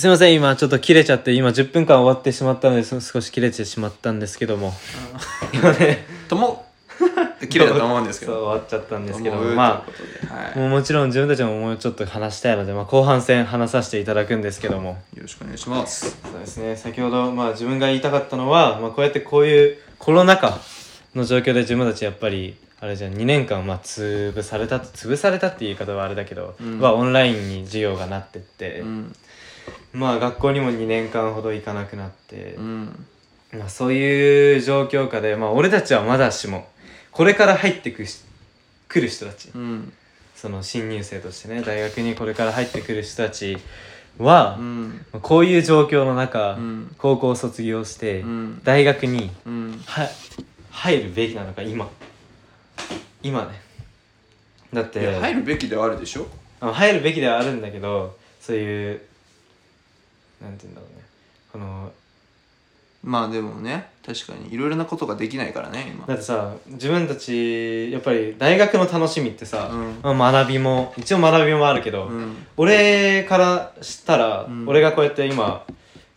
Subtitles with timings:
[0.00, 4.72] すいません今ちょっと切れちゃって今10分間終わってしまったのでそ少し切れてしまったんですけども。
[5.52, 6.64] 今ね とも
[7.50, 9.42] 綺麗だと思うんですけそうど終わっちゃったんですけども。
[9.54, 10.52] まということではい。
[10.56, 14.96] あもちろん自分たちももうちょっと話したいので、まあ、後半戦話させていただくんですけども。
[15.14, 16.16] よろしくお願いします。
[16.22, 16.76] そうですね。
[16.78, 20.58] 先ほど、まあ、自分が言いたかったのは、まあ、こうやってこういうコロナ禍
[21.14, 26.78] の状況で自分たちやっぱりあれじゃん2年間まあ潰された潰されたっていう言い方はあれだけど、うん。
[26.78, 29.14] まあ、オンラインに授業がなってって、うん
[29.92, 33.06] まあ学校にも2年間ほど行かなくなってう、ん。
[33.52, 36.68] まあ、そういう状況下で、まあ、俺たちはまだしも
[37.10, 38.22] これから入ってくし
[38.88, 39.50] 来る人たち。
[39.54, 39.92] うん。
[40.36, 43.58] その新入生としてね大学にこれから入ってくる人たち
[44.18, 45.04] は、うん。
[45.12, 46.94] まあこういう状況の中、うん。
[46.96, 48.60] 高校を卒業して、うん。
[48.64, 49.82] 大学にうん。
[49.86, 50.08] は
[50.70, 51.90] 入るべきなのか今。
[53.22, 53.60] 今ね。
[54.72, 56.28] だっいてや入るべきではあるでしょ？
[56.60, 59.00] あ入るべきではあるんだけどそういう
[60.40, 61.04] なんて言うんだろうね。
[61.52, 61.92] この
[63.02, 64.52] まあでもね確かに。
[64.52, 66.06] いろいろなことができないからね今。
[66.06, 70.18] だってさ自分たちやっぱり大学の楽しみってさ、うん。
[70.18, 72.46] まあ、学びも一応学びもあるけど、うん。
[72.56, 74.68] 俺からしたら、うん。
[74.68, 75.64] 俺がこうやって今、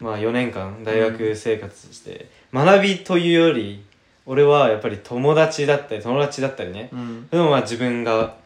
[0.00, 3.84] まあ、4年間大学生活して、学びというより
[4.24, 7.28] 俺はやっぱり友達だったり友達だったりね、うん。
[7.28, 8.36] でもまあ自分が、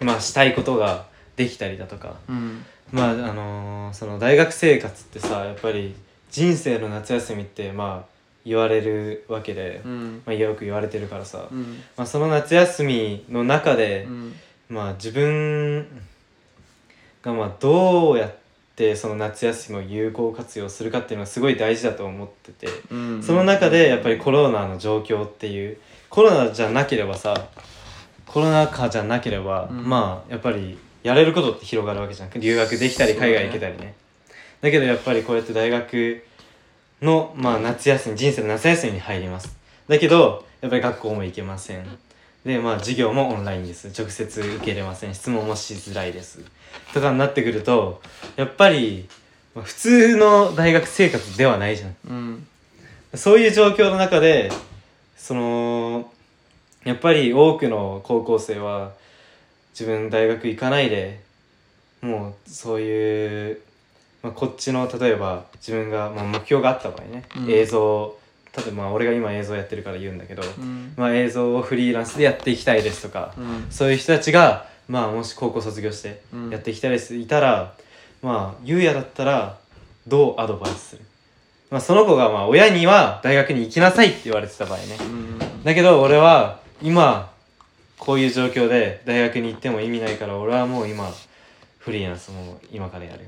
[0.00, 2.16] まあ、したいことができたりだとか。
[2.28, 2.64] うん。
[2.92, 5.94] まああのーその大学生活ってさやっぱり
[6.30, 10.22] 人生の夏休みってまあ言われるわけで、うん。
[10.26, 11.82] まあ、よく言われてるからさ、うん。
[11.96, 14.34] まあ、その夏休みの中で、うん。
[14.68, 15.86] まあ自分
[17.22, 18.34] がまあどうやっ
[18.76, 23.22] てその夏休みを有効活用するかっていうのはすごい大事だと思ってて、うん。
[23.22, 25.78] その中でやっぱりコロナの状況っていう
[26.10, 27.48] コロナじゃなければさ
[28.26, 29.88] コロナ禍じゃなければ、うん。
[29.88, 32.30] まあやっぱりやれることって広がるわけじゃん。
[32.34, 33.94] 留学できたり海外行けたりね。
[34.62, 36.24] だけどやっぱりこうやって大学
[37.02, 39.54] の、まあ、夏休み人生の夏休みに入ります。
[39.86, 41.84] だけどやっぱり学校も行けません。
[42.46, 43.88] でまあ授業もオンラインです。
[43.88, 45.14] 直接受けれません。
[45.14, 46.40] 質問もしづらいです。
[46.94, 48.00] とかになってくると
[48.36, 49.06] やっぱり、
[49.54, 51.96] まあ普通の大学生活ではないじゃん。
[52.08, 52.46] うん。
[53.14, 54.50] そういう状況の中で
[55.18, 56.10] その
[56.84, 58.92] やっぱり多くの高校生は
[59.78, 61.20] 自分大学行かないで
[62.00, 63.60] もうそういう、
[64.22, 67.50] まあ、こっちの例えば自分が、まあ、目標があった場合ね、うん。
[67.50, 68.16] 映像
[68.56, 70.92] 例えばまあ俺が今映像やってるから言うんだけど、うん。
[70.96, 73.66] まあ、映像をフリーランスでやっていきたいですとか、うん。
[73.70, 76.50] そういう人たちが、まあ、もし高校卒業してうん。
[76.50, 77.74] やっていきたいです、いたら
[78.22, 79.58] まあ優也だったら
[80.06, 81.02] どうアドバイスする、
[81.70, 84.84] まあ、その子がまあ親には大学に行きなさいって言われてた場合ね。
[85.00, 85.64] うん。
[85.64, 87.33] だけど俺は今
[87.98, 91.10] こういう状況で大学に行っても意味ないから俺はもう今
[91.78, 93.22] フリーランスもう今からやるっ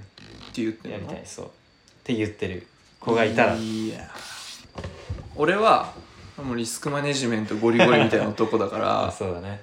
[0.54, 1.47] て言ってやりたいそう。
[1.47, 1.49] っ
[2.04, 2.66] て言ってる。
[3.00, 3.56] 子がいたら。
[3.56, 4.09] いや。
[5.34, 5.93] 俺は
[6.43, 9.62] もうリスクマネジメントゴリゴリみたいな男だかあら そうだね。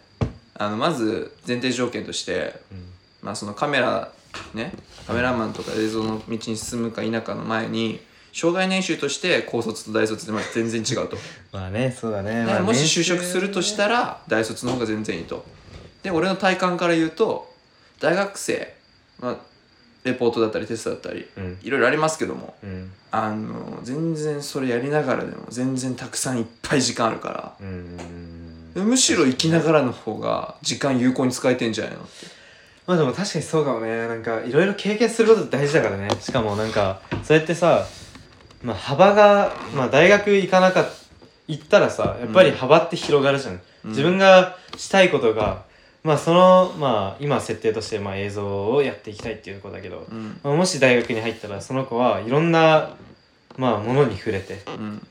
[0.55, 2.93] あのまず前提条件として、うん。
[3.21, 4.11] まあ、そのカメラ
[4.53, 4.73] ね
[5.07, 7.99] カメラマンとか映像の道に進むか否かの前に
[8.33, 11.17] 障害年収として高卒と大卒でまあ全然違うと、
[11.51, 15.45] まあねそうだね、でまあ、もし就職するとしたら大卒の方が全然いいと。
[16.01, 17.53] で俺の体感から言うと
[17.99, 18.73] 大学生、
[19.19, 19.35] まあ、
[20.03, 21.57] レポートだったりテストだったりうん。
[21.61, 22.91] いろいろありますけどもうん。
[23.11, 28.73] あの全然それやりながらでも全然たくさんいっぱい時間あるからうん。
[28.75, 32.11] むしろ生きながらの方が時間有効に使えてんじゃないのって。
[32.85, 34.07] まあでも確かにそうかもね。
[34.07, 36.09] なんかいろいろ経験すること大事だからね。
[36.19, 37.85] しかもなんかそうやってさ
[38.63, 40.85] まあ幅がまあ大学行かなかっ
[41.47, 43.89] 行ったらさやっぱり幅って広がるじゃん、うん。
[43.89, 45.63] 自分がしたいことが
[46.03, 50.39] まあそのまあ今設定としてまあ映像をやっていきたいっていうことだけど、うん。
[50.43, 52.95] まあ、もし大学に入ったらその子はいろんな
[53.57, 55.07] まあものに触れてうん。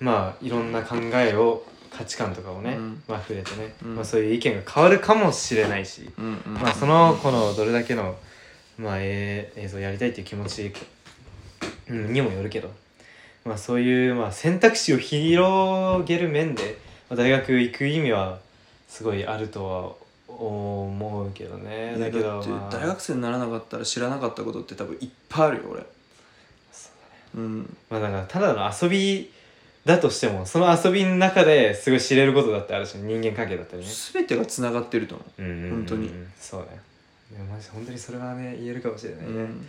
[0.00, 3.02] まあいろんな考えを価値観とかをね、うん。
[3.08, 3.96] まあ触れてね、うん。
[3.96, 8.16] まあそういう意見が変わるかもしれないし、まあその子のどれだけの、
[8.78, 10.72] まあ、えー映像やりたいっていう気持ち、
[11.88, 12.70] うん、にもよるけど、
[13.44, 18.38] まあ、そういう、まあ、選択肢を広げる面で、まあ、大学行く意味は
[18.88, 19.92] すごいあるとは
[20.28, 21.96] 思うけどね。
[21.98, 25.86] だけど、まあ、大学生にならなかったら知らなかったことって多分いっぱいあるよ俺。
[27.34, 27.76] うん。
[27.90, 29.30] まあだからただの遊び
[29.84, 33.88] だとしてもその遊びの中ですごい知れることだってあるし人間関係だったりね。
[34.12, 35.42] 全てがつながってると思う。
[35.42, 35.70] んうんうん。
[35.70, 36.10] 本当に。
[36.38, 36.82] そうだよ。
[37.72, 39.68] 本当にそれはね言えるかもしれなう、いね、うん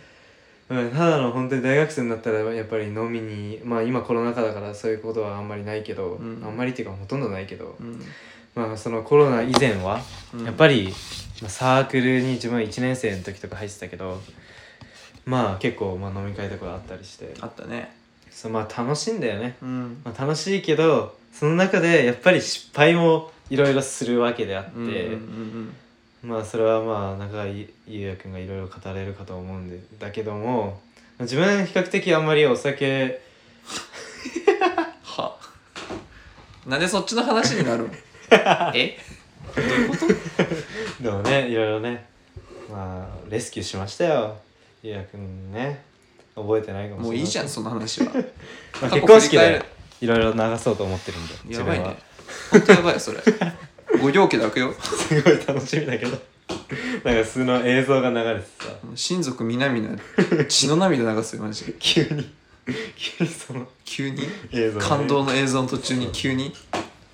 [0.70, 6.42] うん、ただの本当に大学生になったらやっぱり飲みにまあ今コロナ禍だからそういうことはあんまりないけど、うん。
[6.44, 8.00] あんまりっていうかほとんどないけど、うん。
[8.54, 10.00] まあそのコロナ以前は
[10.32, 10.44] うん。
[10.44, 10.94] やっぱり、
[11.42, 14.20] まあ、サークルに自分は1年生の時とか入ってたけど
[15.24, 17.34] まあ結構まあ飲み会とかあったりして。
[17.40, 17.92] あったね。
[18.30, 20.00] そうまあ楽しいんだよね、うん。
[20.04, 25.74] まあ、楽しいけどその中でやっぱり失敗もいろいろするわけであって、うんうんうん
[26.22, 30.80] まあそれはまあ中井優也君がいろいろ語れるかと思うんでだけども
[31.18, 33.20] 自分比較的あんまりお酒
[35.02, 35.36] は。
[36.66, 37.94] なんでそっちの話になるの？
[38.74, 38.98] え？
[39.56, 39.96] どういうこ
[40.98, 41.02] と？
[41.02, 42.06] でもねいろいろね。
[42.70, 44.36] まあレスキューしましたよ。
[44.82, 45.82] 優也君ね。
[46.36, 48.12] 覚えてないかもしれないもういいじゃんその話は。
[48.80, 49.62] まあ、結婚式で
[50.00, 51.96] いろいろ流そうと思ってるんでやばいね。
[52.50, 53.18] ほんとやばいよそれ
[54.00, 54.72] ご両家で開くよ。
[54.72, 56.18] すごい楽しみだけど。
[57.04, 58.70] なんかその映像が流れてさ。
[58.94, 59.98] 親族皆々
[60.48, 61.74] 血の涙流すよマジで。
[61.78, 62.28] 急に。
[62.96, 64.22] 急にその急に？
[64.52, 64.88] 映像がね。
[64.88, 66.10] 感動の映像の途中に？
[66.12, 66.52] 急に？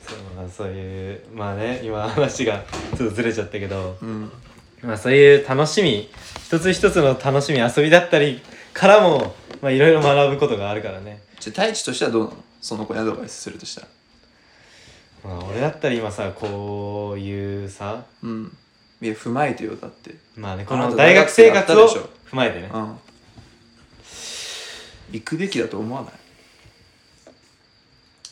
[0.06, 2.65] そう,、まあ、そういうまあね今話が
[2.97, 3.97] ちょっとずれちゃったけど。
[4.03, 4.31] うん。
[4.83, 6.09] まあそういう楽しみ
[6.44, 8.41] 一つ一つの楽しみ遊びだったり
[8.73, 11.23] からもまあいろいろ学ぶことがあるからね。
[11.41, 12.37] じゃあ太一としてはどうなの？
[12.61, 13.88] その子にアドバイスするとしたら
[15.26, 18.56] まあ俺だったら今さこういうさうん。
[19.02, 20.14] いや踏まえてよだって。
[20.37, 22.70] まあねこの大学生活を踏まえてね。
[22.73, 22.99] うん。
[25.12, 26.12] 行くべきだと思わない？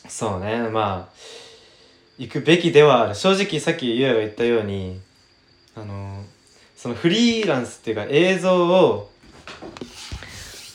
[0.07, 1.15] そうねまあ
[2.17, 3.15] 行くべきではある。
[3.15, 4.99] 正直さっきゆうやが言ったように
[5.75, 6.23] あの
[6.75, 9.11] そのフリーランスっていうか映像を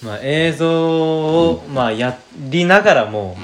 [0.03, 3.37] まあ映像をまあやりながらも、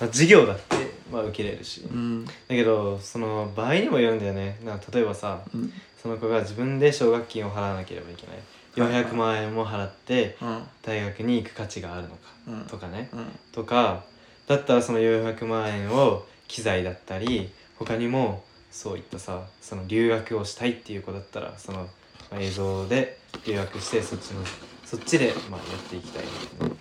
[0.00, 0.75] まあ、授業だって
[1.10, 1.82] まあ受けれるし。
[1.82, 2.26] だうん。
[2.48, 4.58] けどその場合にもよるんだよね。
[4.64, 5.72] なんか例えばさうん。
[6.00, 8.36] その子が自分で奨学金を払わなければいけない。
[8.76, 10.62] 400万円も払ってうん。
[10.82, 12.16] 大学に行く価値があるのか
[12.48, 12.60] うん。
[12.66, 13.08] とかね。
[13.12, 13.26] うん。
[13.52, 14.04] とか
[14.46, 21.88] だったらその400万円を機材だったり他にもそういったさその留学をしたいっていう子だったらその、
[22.30, 24.42] まあ映像で留学してそっちの
[24.84, 26.24] そっちで、まあ、やっていきたい。
[26.24, 26.75] みたいな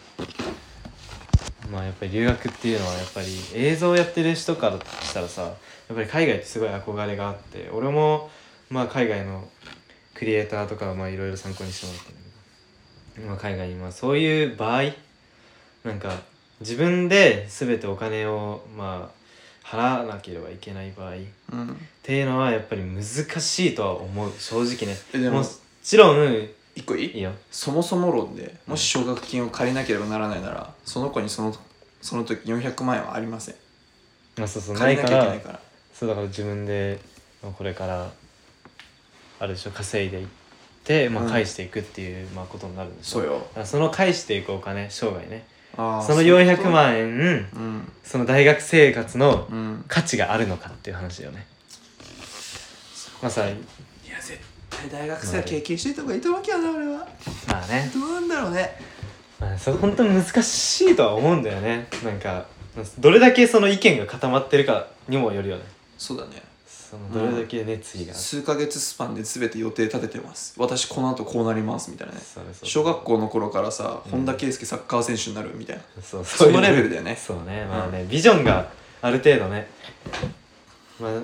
[1.72, 8.30] まあやっぱり留学っていうのはやっぱり映像をやってる人からしたらさやっぱり海外ってすごい憧れがあって俺も
[8.70, 9.48] まあ海外の
[10.14, 12.22] クリエイターとかはまあいろいろ参考にしてもらったんだ
[13.16, 14.84] けど、まあ、海外にまあそういう場合
[15.84, 16.14] なんか
[16.62, 19.26] 自分で全てお金をまあ
[19.68, 21.16] 払わなければいけない場合っ
[21.54, 21.78] うん。
[22.04, 24.32] ていうのはやっぱり難しいとは思う。
[24.38, 24.86] 正直
[25.22, 25.30] ね。
[25.32, 25.44] も
[25.84, 27.12] ちろん一個いい？
[27.12, 27.32] いいよ。
[27.52, 31.56] そもそも論でもし奨学金を借りなければならないならその子にその
[32.02, 33.56] その時400万円はありません。
[34.42, 35.60] あそうそうな借りなきゃいけないから。
[35.94, 37.00] そうだから自分で
[37.42, 38.12] まあこれから
[39.40, 40.28] あるでしょ稼いでいっ
[40.84, 41.30] て、まあ、うん。
[41.30, 43.20] 返していくっていう、まあ、ことになるんでしょ。
[43.20, 43.34] そうよ。
[43.34, 45.46] だからその返していくお金生涯ね。
[45.78, 47.92] あーそのういうこと？400万円うん。
[48.04, 49.86] その大学生活のうん。
[49.88, 51.48] 価値があるのかっていう話よね。
[53.22, 53.46] まあさ
[54.90, 57.08] 大学生は経験していた方がいいと思うけどな俺は。
[57.48, 57.92] まあね。
[57.94, 58.78] どうなんだろうね。
[59.40, 61.88] まあ、それ本当に難しいとは思うんだよね。
[62.04, 62.46] なんか
[63.00, 65.64] どれだけその意見が固まってるかにもよるよね。
[65.98, 66.44] そうだね。
[66.68, 70.54] そのどれだけ熱意が、数ヶ月スパンで全て予定立ててます。
[70.58, 72.20] 私この後こうなりますみたいなね。
[72.22, 74.12] そうそう小学校の頃からさ、うん。
[74.12, 75.84] 本田圭佑サッカー選手になるみたいな。
[76.02, 77.16] そうそのレベルだよね。
[77.16, 77.66] そうね。
[77.66, 78.70] まあね、ビジョンが
[79.02, 79.68] ある程度ね。
[81.00, 81.22] まあ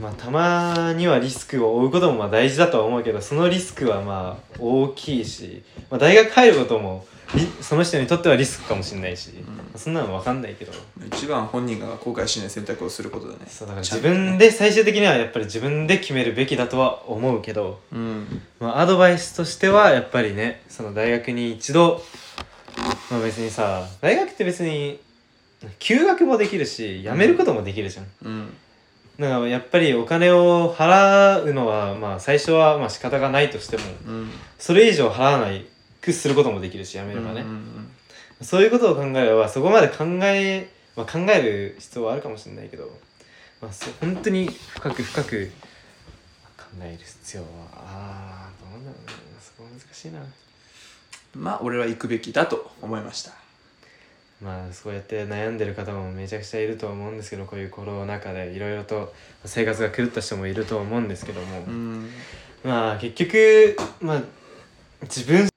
[0.00, 9.44] まあたまにはリスクを負うこともまあ大事だとは思うけどそのリスクはまあ大きいし、まあ、大学入ることもリその人にとってはリスクかもしれないし、ん。
[9.76, 10.72] そんなの分かんないけど。
[11.06, 13.46] 一番本人が後悔しない選択をすることだね。
[13.48, 18.42] そうだから自分で最終的にはやっぱり自分で決めるべきだとは思うけど、うん。
[18.58, 22.02] まあ、アドバイスとしてはやっぱりねその大学に一度、
[23.10, 24.98] まあ、別にさ大学って別に
[25.78, 28.56] 休学もできるし辞めることもできるじゃん、うん
[29.20, 34.30] だからやっぱりお金を払うのはまあ最初はまあ仕方がないとしてもうん。
[34.58, 35.66] それ以上払わない
[36.00, 37.90] くすることもできるし辞めればね、うんうん
[38.42, 42.90] そういうことを考えればそこまで考え、まあ、考える必要はあるかもしれないけど、
[43.60, 45.52] まあ、そ本当に深く深く
[46.56, 49.12] 考える必要はああどうなんだろうね。
[49.42, 50.20] そこは難しいな。
[50.20, 50.32] うん
[51.34, 53.32] まあ俺は行くべきだと思いました
[54.42, 59.12] まあそうやって悩んでる方もめちゃくちゃいると思うんですけどこういうコロナ禍でいろいろと
[59.44, 62.10] 生活が狂った人もいると思うんですけども、うん。
[62.64, 64.22] まあ結局まあ
[65.02, 65.49] 自分